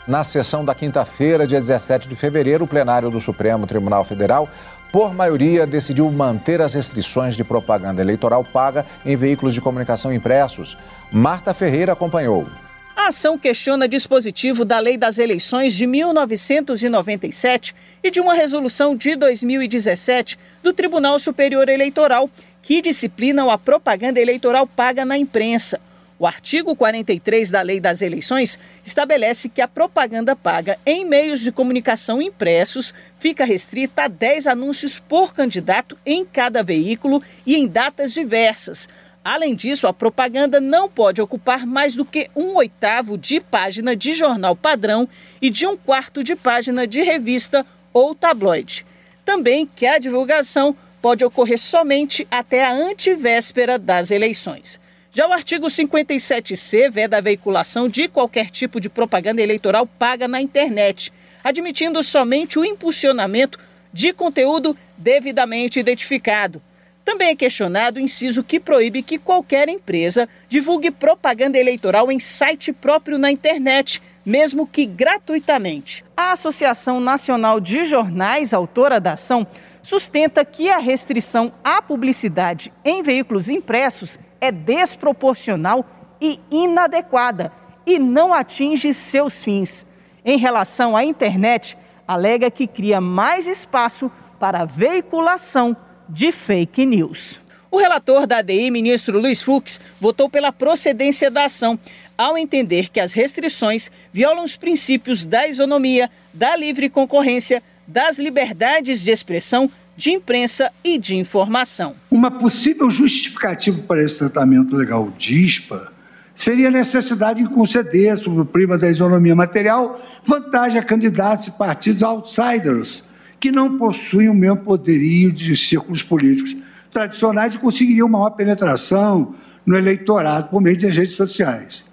Na 0.06 0.22
sessão 0.22 0.62
da 0.62 0.74
quinta-feira, 0.74 1.46
dia 1.46 1.58
17 1.58 2.06
de 2.06 2.14
fevereiro, 2.14 2.64
o 2.64 2.68
plenário 2.68 3.10
do 3.10 3.22
Supremo 3.22 3.66
Tribunal 3.66 4.04
Federal 4.04 4.46
por 4.94 5.12
maioria, 5.12 5.66
decidiu 5.66 6.08
manter 6.08 6.62
as 6.62 6.72
restrições 6.72 7.34
de 7.34 7.42
propaganda 7.42 8.00
eleitoral 8.00 8.44
paga 8.44 8.86
em 9.04 9.16
veículos 9.16 9.52
de 9.52 9.60
comunicação 9.60 10.12
impressos. 10.12 10.78
Marta 11.10 11.52
Ferreira 11.52 11.94
acompanhou. 11.94 12.46
A 12.94 13.08
ação 13.08 13.36
questiona 13.36 13.88
dispositivo 13.88 14.64
da 14.64 14.78
Lei 14.78 14.96
das 14.96 15.18
Eleições 15.18 15.74
de 15.74 15.84
1997 15.84 17.74
e 18.04 18.08
de 18.08 18.20
uma 18.20 18.34
resolução 18.34 18.94
de 18.94 19.16
2017 19.16 20.38
do 20.62 20.72
Tribunal 20.72 21.18
Superior 21.18 21.68
Eleitoral, 21.68 22.30
que 22.62 22.80
disciplinam 22.80 23.50
a 23.50 23.58
propaganda 23.58 24.20
eleitoral 24.20 24.64
paga 24.64 25.04
na 25.04 25.18
imprensa. 25.18 25.80
O 26.16 26.28
artigo 26.28 26.76
43 26.76 27.50
da 27.50 27.60
Lei 27.60 27.80
das 27.80 28.00
Eleições 28.00 28.56
estabelece 28.84 29.48
que 29.48 29.60
a 29.60 29.66
propaganda 29.66 30.36
paga 30.36 30.78
em 30.86 31.04
meios 31.04 31.40
de 31.40 31.50
comunicação 31.50 32.22
impressos 32.22 32.94
fica 33.18 33.44
restrita 33.44 34.04
a 34.04 34.08
10 34.08 34.46
anúncios 34.46 35.00
por 35.00 35.34
candidato 35.34 35.98
em 36.06 36.24
cada 36.24 36.62
veículo 36.62 37.20
e 37.44 37.56
em 37.56 37.66
datas 37.66 38.12
diversas. 38.12 38.88
Além 39.24 39.56
disso, 39.56 39.88
a 39.88 39.92
propaganda 39.92 40.60
não 40.60 40.88
pode 40.88 41.20
ocupar 41.20 41.66
mais 41.66 41.96
do 41.96 42.04
que 42.04 42.30
um 42.36 42.54
oitavo 42.54 43.18
de 43.18 43.40
página 43.40 43.96
de 43.96 44.12
jornal 44.12 44.54
padrão 44.54 45.08
e 45.42 45.50
de 45.50 45.66
um 45.66 45.76
quarto 45.76 46.22
de 46.22 46.36
página 46.36 46.86
de 46.86 47.02
revista 47.02 47.66
ou 47.92 48.14
tabloide. 48.14 48.86
Também 49.24 49.66
que 49.66 49.86
a 49.86 49.98
divulgação 49.98 50.76
pode 51.02 51.24
ocorrer 51.24 51.58
somente 51.58 52.26
até 52.30 52.64
a 52.64 52.72
antivéspera 52.72 53.78
das 53.78 54.12
eleições. 54.12 54.78
Já 55.16 55.28
o 55.28 55.32
artigo 55.32 55.68
57C 55.68 56.90
veda 56.90 57.18
a 57.18 57.20
veiculação 57.20 57.88
de 57.88 58.08
qualquer 58.08 58.50
tipo 58.50 58.80
de 58.80 58.88
propaganda 58.88 59.40
eleitoral 59.40 59.86
paga 59.86 60.26
na 60.26 60.40
internet, 60.40 61.12
admitindo 61.44 62.02
somente 62.02 62.58
o 62.58 62.64
impulsionamento 62.64 63.56
de 63.92 64.12
conteúdo 64.12 64.76
devidamente 64.98 65.78
identificado. 65.78 66.60
Também 67.04 67.28
é 67.28 67.36
questionado 67.36 68.00
o 68.00 68.02
inciso 68.02 68.42
que 68.42 68.58
proíbe 68.58 69.02
que 69.02 69.16
qualquer 69.16 69.68
empresa 69.68 70.28
divulgue 70.48 70.90
propaganda 70.90 71.58
eleitoral 71.58 72.10
em 72.10 72.18
site 72.18 72.72
próprio 72.72 73.16
na 73.16 73.30
internet, 73.30 74.02
mesmo 74.26 74.66
que 74.66 74.84
gratuitamente. 74.84 76.04
A 76.16 76.32
Associação 76.32 76.98
Nacional 76.98 77.60
de 77.60 77.84
Jornais, 77.84 78.52
autora 78.52 78.98
da 78.98 79.12
ação, 79.12 79.46
sustenta 79.80 80.44
que 80.44 80.68
a 80.68 80.78
restrição 80.78 81.52
à 81.62 81.80
publicidade 81.80 82.72
em 82.84 83.00
veículos 83.00 83.48
impressos 83.48 84.18
é 84.44 84.52
desproporcional 84.52 85.84
e 86.20 86.38
inadequada 86.50 87.50
e 87.86 87.98
não 87.98 88.32
atinge 88.32 88.92
seus 88.92 89.42
fins. 89.42 89.86
Em 90.24 90.38
relação 90.38 90.96
à 90.96 91.04
internet, 91.04 91.76
alega 92.06 92.50
que 92.50 92.66
cria 92.66 93.00
mais 93.00 93.46
espaço 93.46 94.10
para 94.38 94.60
a 94.60 94.64
veiculação 94.64 95.76
de 96.08 96.30
fake 96.30 96.84
news. 96.84 97.40
O 97.70 97.78
relator 97.78 98.26
da 98.26 98.38
ADI, 98.38 98.70
ministro 98.70 99.18
Luiz 99.18 99.42
Fux, 99.42 99.80
votou 100.00 100.28
pela 100.28 100.52
procedência 100.52 101.30
da 101.30 101.46
ação, 101.46 101.78
ao 102.16 102.38
entender 102.38 102.88
que 102.88 103.00
as 103.00 103.12
restrições 103.12 103.90
violam 104.12 104.44
os 104.44 104.56
princípios 104.56 105.26
da 105.26 105.48
isonomia, 105.48 106.08
da 106.32 106.54
livre 106.54 106.88
concorrência, 106.88 107.62
das 107.86 108.18
liberdades 108.18 109.02
de 109.02 109.10
expressão 109.10 109.70
de 109.96 110.10
imprensa 110.12 110.70
e 110.82 110.98
de 110.98 111.16
informação. 111.16 111.94
Uma 112.10 112.30
possível 112.30 112.90
justificativa 112.90 113.80
para 113.82 114.02
esse 114.02 114.18
tratamento 114.18 114.76
legal 114.76 115.12
DISPA 115.16 115.92
seria 116.34 116.68
a 116.68 116.70
necessidade 116.70 117.42
de 117.42 117.48
conceder, 117.48 118.16
sob 118.18 118.40
o 118.40 118.44
prima 118.44 118.76
da 118.76 118.90
isonomia 118.90 119.36
material, 119.36 120.00
vantagem 120.24 120.80
a 120.80 120.82
candidatos 120.82 121.46
e 121.46 121.52
partidos 121.52 122.02
outsiders, 122.02 123.08
que 123.38 123.52
não 123.52 123.78
possuem 123.78 124.28
o 124.28 124.34
mesmo 124.34 124.58
poderio 124.58 125.30
de 125.30 125.54
círculos 125.56 126.02
políticos 126.02 126.56
tradicionais 126.90 127.54
e 127.54 127.58
conseguiriam 127.58 128.08
maior 128.08 128.30
penetração 128.30 129.34
no 129.64 129.76
eleitorado 129.76 130.48
por 130.48 130.60
meio 130.60 130.80
das 130.80 130.96
redes 130.96 131.14
sociais. 131.14 131.84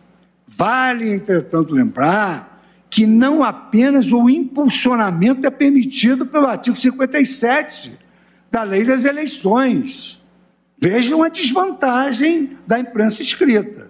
Vale, 0.47 1.13
entretanto, 1.13 1.73
lembrar 1.73 2.50
que 2.91 3.05
não 3.07 3.41
apenas 3.41 4.11
o 4.11 4.29
impulsionamento 4.29 5.47
é 5.47 5.49
permitido 5.49 6.25
pelo 6.25 6.45
artigo 6.45 6.75
57 6.75 7.97
da 8.51 8.63
Lei 8.63 8.83
das 8.83 9.05
Eleições. 9.05 10.21
Vejam 10.77 11.23
a 11.23 11.29
desvantagem 11.29 12.57
da 12.67 12.77
imprensa 12.77 13.21
escrita. 13.21 13.89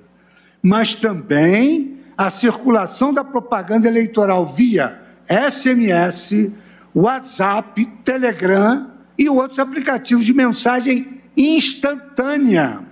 Mas 0.62 0.94
também 0.94 1.98
a 2.16 2.30
circulação 2.30 3.12
da 3.12 3.24
propaganda 3.24 3.88
eleitoral 3.88 4.46
via 4.46 5.02
SMS, 5.28 6.52
WhatsApp, 6.94 7.84
Telegram 8.06 8.92
e 9.18 9.28
outros 9.28 9.58
aplicativos 9.58 10.26
de 10.26 10.34
mensagem 10.34 11.22
instantânea, 11.36 12.84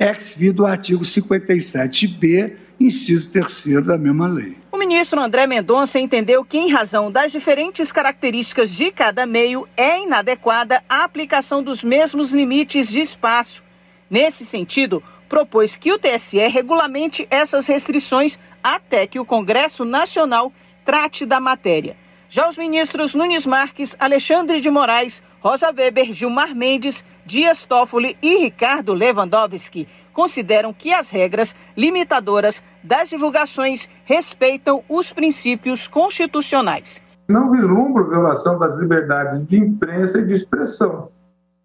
ex 0.00 0.34
do 0.52 0.66
artigo 0.66 1.04
57b, 1.04 2.54
inciso 2.80 3.30
3 3.30 3.86
da 3.86 3.96
mesma 3.96 4.26
lei. 4.26 4.63
Ministro 4.86 5.18
André 5.18 5.46
Mendonça 5.46 5.98
entendeu 5.98 6.44
que, 6.44 6.58
em 6.58 6.70
razão 6.70 7.10
das 7.10 7.32
diferentes 7.32 7.90
características 7.90 8.76
de 8.76 8.90
cada 8.90 9.24
meio, 9.24 9.66
é 9.78 10.02
inadequada 10.02 10.84
a 10.86 11.04
aplicação 11.04 11.62
dos 11.62 11.82
mesmos 11.82 12.32
limites 12.32 12.90
de 12.90 13.00
espaço. 13.00 13.64
Nesse 14.10 14.44
sentido, 14.44 15.02
propôs 15.26 15.74
que 15.74 15.90
o 15.90 15.98
TSE 15.98 16.36
regulamente 16.48 17.26
essas 17.30 17.66
restrições 17.66 18.38
até 18.62 19.06
que 19.06 19.18
o 19.18 19.24
Congresso 19.24 19.86
Nacional 19.86 20.52
trate 20.84 21.24
da 21.24 21.40
matéria. 21.40 21.96
Já 22.28 22.46
os 22.46 22.58
ministros 22.58 23.14
Nunes 23.14 23.46
Marques, 23.46 23.96
Alexandre 23.98 24.60
de 24.60 24.68
Moraes, 24.68 25.22
Rosa 25.40 25.72
Weber, 25.72 26.12
Gilmar 26.12 26.54
Mendes, 26.54 27.02
Dias 27.24 27.64
Toffoli 27.64 28.18
e 28.20 28.36
Ricardo 28.36 28.92
Lewandowski 28.92 29.88
consideram 30.14 30.72
que 30.72 30.94
as 30.94 31.10
regras 31.10 31.54
limitadoras 31.76 32.64
das 32.82 33.10
divulgações 33.10 33.88
respeitam 34.04 34.82
os 34.88 35.12
princípios 35.12 35.86
constitucionais. 35.86 37.02
Não 37.28 37.50
vislumbro 37.50 38.08
violação 38.08 38.58
das 38.58 38.74
liberdades 38.76 39.46
de 39.46 39.58
imprensa 39.58 40.20
e 40.20 40.26
de 40.26 40.32
expressão. 40.32 41.08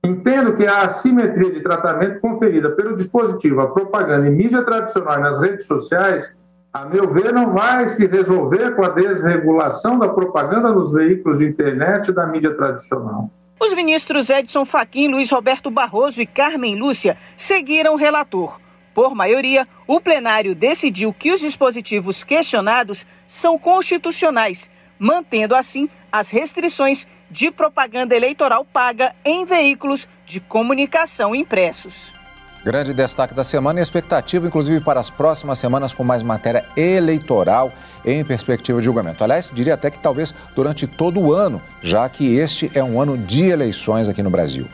Entendo 0.03 0.55
que 0.55 0.65
a 0.65 0.83
assimetria 0.83 1.51
de 1.51 1.61
tratamento 1.61 2.21
conferida 2.21 2.71
pelo 2.71 2.95
dispositivo 2.95 3.61
à 3.61 3.67
propaganda 3.67 4.27
em 4.27 4.35
mídia 4.35 4.63
tradicional 4.63 5.19
e 5.19 5.21
nas 5.21 5.41
redes 5.41 5.65
sociais, 5.65 6.31
a 6.71 6.85
meu 6.85 7.11
ver, 7.11 7.33
não 7.33 7.51
vai 7.51 7.89
se 7.89 8.05
resolver 8.07 8.75
com 8.75 8.85
a 8.85 8.89
desregulação 8.89 9.99
da 9.99 10.07
propaganda 10.07 10.71
nos 10.71 10.91
veículos 10.91 11.39
de 11.39 11.47
internet 11.47 12.09
e 12.09 12.13
da 12.13 12.25
mídia 12.27 12.55
tradicional. 12.55 13.29
Os 13.59 13.73
ministros 13.73 14.29
Edson 14.29 14.63
Fachin, 14.63 15.09
Luiz 15.09 15.29
Roberto 15.29 15.69
Barroso 15.69 16.21
e 16.21 16.25
Carmen 16.25 16.75
Lúcia 16.75 17.17
seguiram 17.35 17.93
o 17.93 17.97
relator. 17.97 18.57
Por 18.93 19.13
maioria, 19.13 19.67
o 19.85 19.99
plenário 19.99 20.55
decidiu 20.55 21.11
que 21.11 21.29
os 21.29 21.41
dispositivos 21.41 22.23
questionados 22.23 23.05
são 23.27 23.59
constitucionais, 23.59 24.71
mantendo 24.97 25.55
assim 25.55 25.89
as 26.09 26.29
restrições 26.29 27.05
de 27.29 27.51
propaganda 27.51 28.15
eleitoral 28.15 28.63
paga 28.63 29.13
em 29.25 29.43
veículos 29.43 30.07
de 30.25 30.39
comunicação 30.39 31.35
impressos. 31.35 32.18
Grande 32.63 32.93
destaque 32.93 33.33
da 33.33 33.43
semana 33.43 33.79
e 33.79 33.83
expectativa, 33.83 34.45
inclusive, 34.45 34.83
para 34.83 34.99
as 34.99 35.09
próximas 35.09 35.57
semanas 35.57 35.93
com 35.93 36.03
mais 36.03 36.21
matéria 36.21 36.65
eleitoral 36.75 37.71
em 38.03 38.23
perspectiva 38.23 38.79
de 38.79 38.85
julgamento. 38.85 39.23
Aliás, 39.23 39.49
diria 39.53 39.75
até 39.75 39.89
que 39.89 39.99
talvez 39.99 40.35
durante 40.53 40.85
todo 40.85 41.21
o 41.21 41.33
ano, 41.33 41.61
já 41.81 42.07
que 42.09 42.35
este 42.35 42.69
é 42.75 42.83
um 42.83 43.01
ano 43.01 43.17
de 43.17 43.45
eleições 43.45 44.09
aqui 44.09 44.21
no 44.21 44.29
Brasil. 44.29 44.67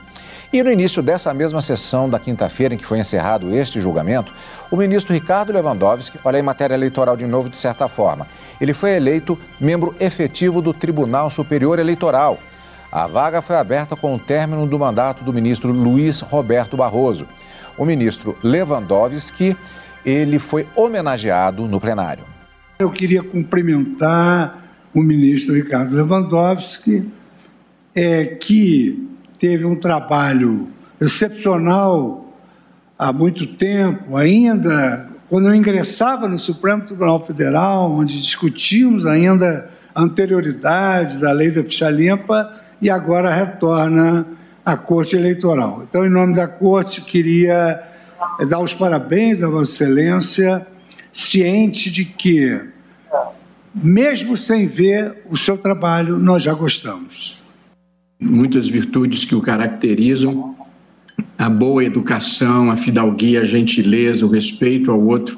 E 0.52 0.64
no 0.64 0.72
início 0.72 1.04
dessa 1.04 1.32
mesma 1.32 1.62
sessão 1.62 2.10
da 2.10 2.18
quinta-feira 2.18 2.74
em 2.74 2.78
que 2.78 2.86
foi 2.86 2.98
encerrado 2.98 3.54
este 3.56 3.80
julgamento, 3.80 4.34
o 4.72 4.78
ministro 4.78 5.14
Ricardo 5.14 5.54
Lewandowski, 5.54 6.20
olha 6.24 6.38
aí 6.38 6.42
matéria 6.42 6.74
eleitoral 6.74 7.16
de 7.16 7.26
novo 7.26 7.50
de 7.50 7.58
certa 7.58 7.88
forma, 7.88 8.26
ele 8.60 8.74
foi 8.74 8.92
eleito 8.92 9.38
membro 9.60 9.96
efetivo 10.00 10.60
do 10.60 10.74
Tribunal 10.74 11.30
Superior 11.30 11.78
Eleitoral. 11.78 12.40
A 12.92 13.06
vaga 13.06 13.42
foi 13.42 13.58
aberta 13.58 13.96
com 13.96 14.16
o 14.16 14.20
término 14.20 14.66
do 14.66 14.80
mandato 14.80 15.24
do 15.24 15.34
ministro 15.34 15.72
Luiz 15.72 16.22
Roberto 16.22 16.78
Barroso. 16.78 17.28
O 17.78 17.86
ministro 17.86 18.38
Lewandowski, 18.44 19.56
ele 20.06 20.40
foi 20.40 20.66
homenageado 20.76 21.68
no 21.68 21.80
plenário. 21.80 22.24
Eu 22.80 22.90
queria 22.90 23.24
cumprimentar 23.24 24.64
o 24.94 25.02
ministro 25.02 25.56
Ricardo 25.56 25.96
Lewandowski, 25.96 27.10
é, 27.94 28.26
que 28.26 29.10
teve 29.38 29.66
um 29.66 29.76
trabalho 29.76 30.70
excepcional 31.00 32.34
há 32.98 33.12
muito 33.12 33.46
tempo, 33.46 34.16
ainda 34.16 35.10
quando 35.30 35.50
eu 35.50 35.56
ingressava 35.56 36.28
no 36.28 36.38
Supremo 36.38 36.84
Tribunal 36.84 37.26
Federal, 37.26 37.92
onde 37.92 38.22
discutimos 38.22 39.06
ainda 39.06 39.70
a 39.94 40.02
anterioridade 40.04 41.18
da 41.18 41.32
lei 41.32 41.52
da 41.52 41.64
ficha 41.64 41.90
limpa, 41.90 42.54
e 42.82 42.90
agora 42.90 43.34
retorna 43.34 44.26
à 44.66 44.76
Corte 44.76 45.16
Eleitoral. 45.16 45.86
Então, 45.88 46.06
em 46.06 46.10
nome 46.10 46.34
da 46.34 46.48
Corte, 46.48 47.02
queria 47.02 47.84
dar 48.50 48.60
os 48.60 48.74
parabéns 48.74 49.44
a 49.44 49.48
Vossa 49.48 49.84
Excelência, 49.84 50.66
ciente 51.14 51.92
de 51.92 52.04
que, 52.04 52.60
mesmo 53.74 54.36
sem 54.36 54.66
ver 54.66 55.18
o 55.30 55.38
seu 55.38 55.58
trabalho, 55.58 56.18
nós 56.18 56.42
já 56.42 56.54
gostamos. 56.54 57.42
Muitas 58.20 58.68
virtudes 58.68 59.24
que 59.24 59.36
o 59.36 59.42
caracterizam, 59.42 60.56
a 61.38 61.50
boa 61.50 61.84
educação, 61.84 62.72
a 62.72 62.78
fidalguia, 62.78 63.42
a 63.42 63.46
gentileza, 63.46 64.26
o 64.26 64.30
respeito 64.30 64.90
ao 64.90 65.00
outro, 65.00 65.38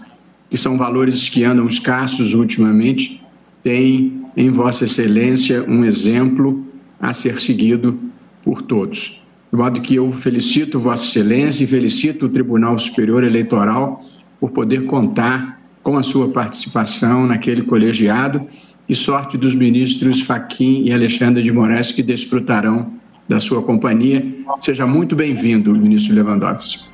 que 0.49 0.57
são 0.57 0.77
valores 0.77 1.27
que 1.27 1.43
andam 1.43 1.67
escassos 1.67 2.33
ultimamente, 2.33 3.21
tem 3.61 4.25
em 4.37 4.49
Vossa 4.49 4.85
Excelência 4.85 5.65
um 5.67 5.83
exemplo 5.83 6.65
a 6.99 7.11
ser 7.11 7.39
seguido 7.39 7.99
por 8.47 8.61
todos. 8.61 9.21
De 9.51 9.57
modo 9.57 9.81
que 9.81 9.95
eu 9.95 10.09
felicito 10.13 10.79
Vossa 10.79 11.03
Excelência 11.03 11.65
e 11.65 11.67
felicito 11.67 12.27
o 12.27 12.29
Tribunal 12.29 12.79
Superior 12.79 13.25
Eleitoral 13.25 14.01
por 14.39 14.51
poder 14.51 14.85
contar 14.85 15.59
com 15.83 15.97
a 15.97 16.03
sua 16.03 16.29
participação 16.29 17.27
naquele 17.27 17.63
colegiado 17.63 18.47
e 18.87 18.95
sorte 18.95 19.37
dos 19.37 19.53
ministros 19.53 20.21
Faquim 20.21 20.83
e 20.85 20.93
Alexandre 20.93 21.43
de 21.43 21.51
Moraes 21.51 21.91
que 21.91 22.01
desfrutarão 22.01 22.93
da 23.27 23.37
sua 23.37 23.61
companhia. 23.61 24.25
Seja 24.61 24.87
muito 24.87 25.13
bem-vindo, 25.13 25.75
ministro 25.75 26.15
Lewandowski. 26.15 26.85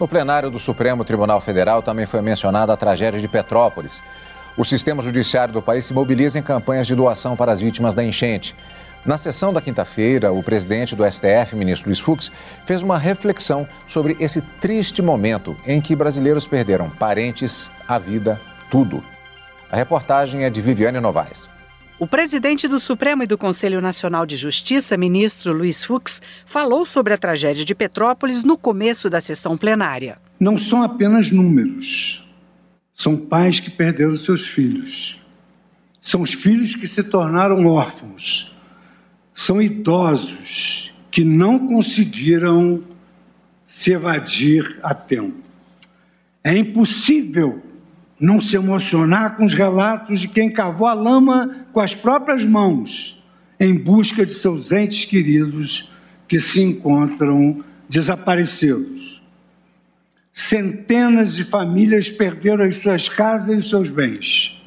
No 0.00 0.08
plenário 0.08 0.50
do 0.50 0.58
Supremo 0.58 1.04
Tribunal 1.04 1.42
Federal 1.42 1.82
também 1.82 2.06
foi 2.06 2.22
mencionada 2.22 2.72
a 2.72 2.76
tragédia 2.76 3.20
de 3.20 3.28
Petrópolis. 3.28 4.02
O 4.56 4.64
sistema 4.64 5.02
judiciário 5.02 5.52
do 5.52 5.60
país 5.60 5.84
se 5.84 5.92
mobiliza 5.92 6.38
em 6.38 6.42
campanhas 6.42 6.86
de 6.86 6.94
doação 6.94 7.36
para 7.36 7.52
as 7.52 7.60
vítimas 7.60 7.92
da 7.92 8.02
enchente. 8.02 8.54
Na 9.04 9.18
sessão 9.18 9.52
da 9.52 9.60
quinta-feira, 9.60 10.32
o 10.32 10.44
presidente 10.44 10.94
do 10.94 11.04
STF, 11.04 11.56
ministro 11.56 11.88
Luiz 11.88 11.98
Fux, 11.98 12.30
fez 12.64 12.82
uma 12.82 12.96
reflexão 12.96 13.66
sobre 13.88 14.16
esse 14.20 14.40
triste 14.60 15.02
momento 15.02 15.56
em 15.66 15.80
que 15.80 15.96
brasileiros 15.96 16.46
perderam 16.46 16.88
parentes, 16.88 17.68
a 17.88 17.98
vida, 17.98 18.40
tudo. 18.70 19.02
A 19.72 19.76
reportagem 19.76 20.44
é 20.44 20.50
de 20.50 20.60
Viviane 20.60 21.00
Novaes. 21.00 21.48
O 21.98 22.06
presidente 22.06 22.68
do 22.68 22.78
Supremo 22.78 23.24
e 23.24 23.26
do 23.26 23.36
Conselho 23.36 23.80
Nacional 23.80 24.24
de 24.24 24.36
Justiça, 24.36 24.96
ministro 24.96 25.52
Luiz 25.52 25.82
Fux, 25.82 26.22
falou 26.46 26.86
sobre 26.86 27.12
a 27.12 27.18
tragédia 27.18 27.64
de 27.64 27.74
Petrópolis 27.74 28.44
no 28.44 28.56
começo 28.56 29.10
da 29.10 29.20
sessão 29.20 29.56
plenária. 29.56 30.16
Não 30.38 30.56
são 30.56 30.80
apenas 30.80 31.28
números. 31.32 32.24
São 32.94 33.16
pais 33.16 33.58
que 33.58 33.70
perderam 33.70 34.16
seus 34.16 34.42
filhos. 34.42 35.20
São 36.00 36.22
os 36.22 36.32
filhos 36.32 36.76
que 36.76 36.86
se 36.86 37.02
tornaram 37.02 37.66
órfãos 37.66 38.51
são 39.34 39.60
idosos 39.60 40.94
que 41.10 41.24
não 41.24 41.66
conseguiram 41.66 42.82
se 43.66 43.92
evadir 43.92 44.78
a 44.82 44.94
tempo. 44.94 45.42
É 46.44 46.56
impossível 46.56 47.62
não 48.18 48.40
se 48.40 48.56
emocionar 48.56 49.36
com 49.36 49.44
os 49.44 49.54
relatos 49.54 50.20
de 50.20 50.28
quem 50.28 50.50
cavou 50.50 50.86
a 50.86 50.94
lama 50.94 51.66
com 51.72 51.80
as 51.80 51.94
próprias 51.94 52.44
mãos 52.44 53.22
em 53.58 53.74
busca 53.74 54.26
de 54.26 54.32
seus 54.32 54.72
entes 54.72 55.04
queridos 55.04 55.90
que 56.26 56.40
se 56.40 56.60
encontram 56.60 57.64
desaparecidos. 57.88 59.22
Centenas 60.32 61.34
de 61.34 61.44
famílias 61.44 62.10
perderam 62.10 62.64
as 62.64 62.76
suas 62.76 63.08
casas 63.08 63.64
e 63.64 63.68
seus 63.68 63.90
bens. 63.90 64.60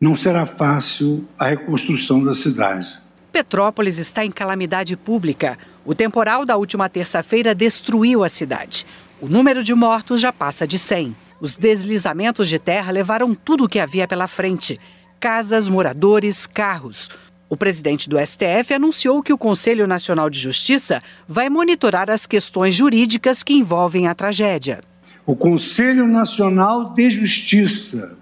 Não 0.00 0.14
será 0.14 0.44
fácil 0.44 1.26
a 1.38 1.48
reconstrução 1.48 2.22
da 2.22 2.34
cidade. 2.34 3.03
Petrópolis 3.34 3.98
está 3.98 4.24
em 4.24 4.30
calamidade 4.30 4.96
pública. 4.96 5.58
O 5.84 5.92
temporal 5.92 6.46
da 6.46 6.56
última 6.56 6.88
terça-feira 6.88 7.52
destruiu 7.52 8.22
a 8.22 8.28
cidade. 8.28 8.86
O 9.20 9.26
número 9.26 9.64
de 9.64 9.74
mortos 9.74 10.20
já 10.20 10.32
passa 10.32 10.68
de 10.68 10.78
100. 10.78 11.16
Os 11.40 11.56
deslizamentos 11.56 12.48
de 12.48 12.60
terra 12.60 12.92
levaram 12.92 13.34
tudo 13.34 13.64
o 13.64 13.68
que 13.68 13.80
havia 13.80 14.06
pela 14.06 14.28
frente: 14.28 14.78
casas, 15.18 15.68
moradores, 15.68 16.46
carros. 16.46 17.10
O 17.48 17.56
presidente 17.56 18.08
do 18.08 18.24
STF 18.24 18.72
anunciou 18.72 19.20
que 19.20 19.32
o 19.32 19.38
Conselho 19.38 19.88
Nacional 19.88 20.30
de 20.30 20.38
Justiça 20.38 21.02
vai 21.26 21.50
monitorar 21.50 22.08
as 22.10 22.26
questões 22.26 22.72
jurídicas 22.72 23.42
que 23.42 23.54
envolvem 23.54 24.06
a 24.06 24.14
tragédia. 24.14 24.80
O 25.26 25.34
Conselho 25.34 26.06
Nacional 26.06 26.94
de 26.94 27.10
Justiça, 27.10 28.16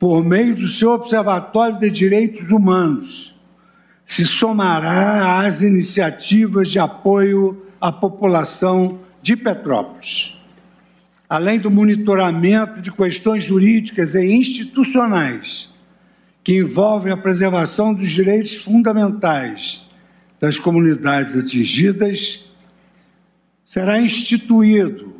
por 0.00 0.24
meio 0.24 0.56
do 0.56 0.66
seu 0.66 0.90
Observatório 0.90 1.78
de 1.78 1.88
Direitos 1.90 2.50
Humanos, 2.50 3.31
se 4.04 4.26
somará 4.26 5.40
às 5.40 5.62
iniciativas 5.62 6.68
de 6.68 6.78
apoio 6.78 7.66
à 7.80 7.90
população 7.90 9.00
de 9.22 9.36
Petrópolis. 9.36 10.38
Além 11.28 11.58
do 11.58 11.70
monitoramento 11.70 12.82
de 12.82 12.92
questões 12.92 13.44
jurídicas 13.44 14.14
e 14.14 14.24
institucionais 14.24 15.70
que 16.44 16.56
envolvem 16.56 17.12
a 17.12 17.16
preservação 17.16 17.94
dos 17.94 18.10
direitos 18.10 18.54
fundamentais 18.54 19.82
das 20.38 20.58
comunidades 20.58 21.36
atingidas, 21.36 22.44
será 23.64 24.00
instituído 24.00 25.14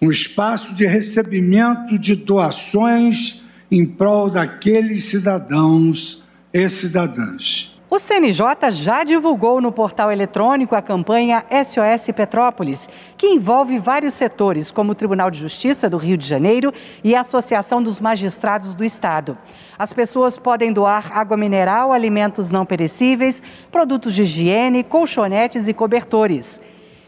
um 0.00 0.10
espaço 0.10 0.72
de 0.72 0.86
recebimento 0.86 1.98
de 1.98 2.14
doações 2.14 3.42
em 3.70 3.84
prol 3.84 4.30
daqueles 4.30 5.04
cidadãos 5.04 6.22
e 6.52 6.68
cidadãs 6.68 7.75
o 7.88 8.00
CNJ 8.00 8.72
já 8.72 9.04
divulgou 9.04 9.60
no 9.60 9.70
portal 9.70 10.10
eletrônico 10.10 10.74
a 10.74 10.82
campanha 10.82 11.44
SOS 11.50 12.12
Petrópolis, 12.14 12.88
que 13.16 13.28
envolve 13.28 13.78
vários 13.78 14.14
setores, 14.14 14.72
como 14.72 14.90
o 14.90 14.94
Tribunal 14.94 15.30
de 15.30 15.38
Justiça 15.38 15.88
do 15.88 15.96
Rio 15.96 16.16
de 16.16 16.26
Janeiro 16.26 16.72
e 17.04 17.14
a 17.14 17.20
Associação 17.20 17.80
dos 17.80 18.00
Magistrados 18.00 18.74
do 18.74 18.84
Estado. 18.84 19.38
As 19.78 19.92
pessoas 19.92 20.36
podem 20.36 20.72
doar 20.72 21.16
água 21.16 21.36
mineral, 21.36 21.92
alimentos 21.92 22.50
não 22.50 22.66
perecíveis, 22.66 23.40
produtos 23.70 24.14
de 24.14 24.24
higiene, 24.24 24.82
colchonetes 24.82 25.68
e 25.68 25.72
cobertores. 25.72 26.60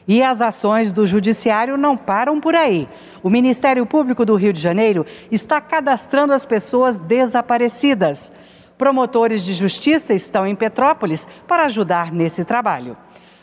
E 0.06 0.22
as 0.22 0.40
ações 0.40 0.92
do 0.92 1.06
Judiciário 1.06 1.76
não 1.76 1.96
param 1.96 2.40
por 2.40 2.54
aí. 2.54 2.88
O 3.20 3.28
Ministério 3.28 3.84
Público 3.84 4.24
do 4.24 4.36
Rio 4.36 4.52
de 4.52 4.60
Janeiro 4.60 5.04
está 5.30 5.60
cadastrando 5.60 6.32
as 6.32 6.46
pessoas 6.46 7.00
desaparecidas. 7.00 8.30
Promotores 8.78 9.44
de 9.44 9.54
justiça 9.54 10.14
estão 10.14 10.46
em 10.46 10.54
Petrópolis 10.54 11.26
para 11.48 11.64
ajudar 11.64 12.12
nesse 12.12 12.44
trabalho. 12.44 12.96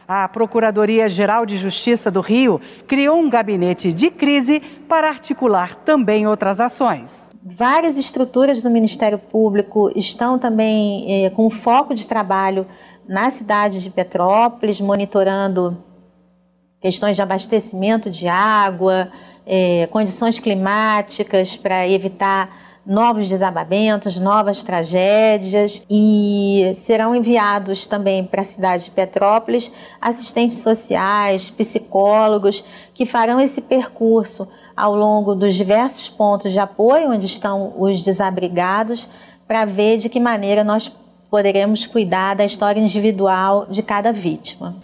A 0.08 0.30
Procuradoria-Geral 0.30 1.46
de 1.46 1.58
Justiça 1.58 2.10
do 2.10 2.22
Rio 2.22 2.62
criou 2.88 3.18
um 3.18 3.30
gabinete 3.30 3.92
de 3.92 4.10
crise 4.10 4.62
para 4.88 5.10
articular 5.10 5.76
também 5.76 6.26
outras 6.26 6.62
ações. 6.62 7.30
Várias 7.44 7.98
estruturas 7.98 8.62
do 8.62 8.70
Ministério 8.70 9.20
Público 9.20 9.92
estão 9.94 10.40
também 10.40 11.26
eh, 11.26 11.30
com 11.32 11.50
foco 11.50 11.94
de 11.94 12.08
trabalho 12.08 12.66
na 13.06 13.30
cidade 13.30 13.84
de 13.84 13.90
Petrópolis, 13.90 14.80
monitorando 14.80 15.84
questões 16.80 17.16
de 17.18 17.22
abastecimento 17.22 18.10
de 18.10 18.28
água, 18.28 19.10
eh, 19.46 19.88
condições 19.92 20.40
climáticas 20.40 21.58
para 21.58 21.88
evitar 21.88 22.65
novos 22.86 23.28
desabamentos, 23.28 24.20
novas 24.20 24.62
tragédias 24.62 25.84
e 25.90 26.74
serão 26.76 27.16
enviados 27.16 27.86
também 27.88 28.24
para 28.24 28.42
a 28.42 28.46
cidade 28.46 28.86
de 28.86 28.92
Petrópolis 28.92 29.72
assistentes 30.00 30.60
sociais, 30.60 31.50
psicólogos 31.50 32.64
que 32.94 33.06
farão 33.06 33.42
esse 33.42 33.62
percurso 33.62 34.48
ao 34.76 34.96
longo 34.96 35.34
dos 35.34 35.56
diversos 35.56 36.10
pontos 36.10 36.52
de 36.52 36.60
apoio 36.60 37.12
onde 37.12 37.26
estão 37.26 37.74
os 37.78 38.04
desabrigados 38.04 39.08
para 39.48 39.66
ver 39.66 39.98
de 39.98 40.10
que 40.10 40.20
maneira 40.20 40.64
nós 40.64 40.92
poderemos 41.30 41.86
cuidar 41.86 42.36
da 42.36 42.46
história 42.46 42.80
individual 42.80 43.66
de 43.70 43.82
cada 43.82 44.12
vítima. 44.12 44.76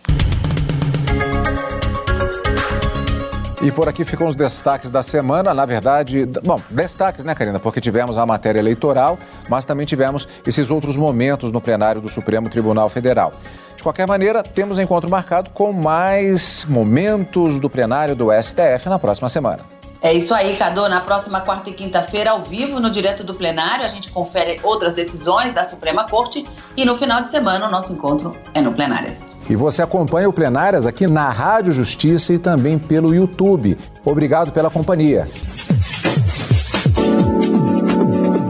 E 3.64 3.72
por 3.72 3.88
aqui 3.88 4.04
ficam 4.04 4.26
os 4.26 4.36
destaques 4.36 4.90
da 4.90 5.04
semana. 5.04 5.54
Na 5.54 5.68
verdade, 5.68 6.26
bom, 6.44 6.60
destaques, 6.68 7.24
né, 7.24 7.36
Karina? 7.36 7.60
Porque 7.60 7.80
tivemos 7.80 8.18
a 8.18 8.26
matéria 8.26 8.60
eleitoral, 8.60 9.20
mas 9.48 9.66
também 9.66 9.86
tivemos 9.86 10.28
esses 10.48 10.72
outros 10.72 10.98
momentos 10.98 11.52
no 11.52 11.62
plenário 11.62 12.02
do 12.02 12.10
Supremo 12.10 12.50
Tribunal 12.50 12.90
Federal. 12.90 13.32
De 13.76 13.84
qualquer 13.84 14.08
maneira, 14.08 14.42
temos 14.42 14.80
encontro 14.80 15.08
marcado 15.10 15.52
com 15.52 15.72
mais 15.72 16.66
momentos 16.68 17.60
do 17.60 17.70
plenário 17.70 18.16
do 18.16 18.30
STF 18.32 18.90
na 18.90 18.98
próxima 18.98 19.30
semana. 19.30 19.60
É 20.02 20.12
isso 20.12 20.34
aí, 20.34 20.58
Cadu. 20.58 20.90
Na 20.90 21.02
próxima 21.02 21.42
quarta 21.42 21.70
e 21.70 21.74
quinta-feira, 21.74 22.32
ao 22.32 22.44
vivo, 22.44 22.80
no 22.80 22.90
Direto 22.90 23.24
do 23.24 23.36
Plenário, 23.36 23.86
a 23.86 23.90
gente 23.90 24.12
confere 24.12 24.60
outras 24.64 24.96
decisões 24.96 25.54
da 25.54 25.64
Suprema 25.64 26.08
Corte 26.08 26.44
e 26.76 26.84
no 26.84 26.98
final 26.98 27.22
de 27.22 27.30
semana 27.30 27.68
o 27.68 27.72
nosso 27.72 27.94
encontro 27.94 28.32
é 28.56 28.62
no 28.62 28.74
Plenárias. 28.74 29.31
E 29.50 29.56
você 29.56 29.82
acompanha 29.82 30.30
o 30.30 30.34
Plenárias 30.34 30.86
aqui 30.88 31.08
na 31.08 31.30
Rádio 31.30 31.74
Justiça 31.74 32.34
e 32.34 32.40
também 32.40 32.80
pelo 32.80 33.14
YouTube. 33.14 33.78
Obrigado 34.06 34.52
pela 34.52 34.70
companhia. 34.70 35.28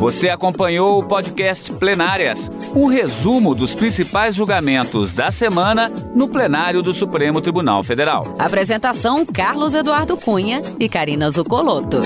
Você 0.01 0.29
acompanhou 0.29 0.97
o 0.97 1.03
podcast 1.03 1.71
Plenárias, 1.73 2.51
um 2.75 2.87
resumo 2.87 3.53
dos 3.53 3.75
principais 3.75 4.33
julgamentos 4.33 5.13
da 5.13 5.29
semana 5.29 5.91
no 6.15 6.27
plenário 6.27 6.81
do 6.81 6.91
Supremo 6.91 7.39
Tribunal 7.39 7.83
Federal. 7.83 8.33
Apresentação: 8.39 9.23
Carlos 9.23 9.75
Eduardo 9.75 10.17
Cunha 10.17 10.63
e 10.79 10.89
Karina 10.89 11.29
Zucolotto. 11.29 12.01